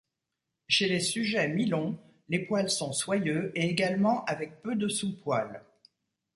[0.67, 1.95] Chez les sujets mi-longs,
[2.27, 5.63] les poils sont soyeux et également avec peu de sous-poil.